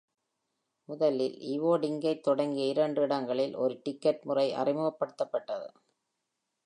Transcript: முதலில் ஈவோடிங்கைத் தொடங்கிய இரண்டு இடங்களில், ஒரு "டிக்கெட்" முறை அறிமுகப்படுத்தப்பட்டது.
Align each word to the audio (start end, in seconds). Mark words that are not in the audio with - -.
முதலில் 0.89 1.35
ஈவோடிங்கைத் 1.51 2.21
தொடங்கிய 2.21 2.65
இரண்டு 2.65 3.01
இடங்களில், 3.01 3.55
ஒரு 3.55 3.79
"டிக்கெட்" 3.83 4.23
முறை 4.23 4.53
அறிமுகப்படுத்தப்பட்டது. 4.53 5.69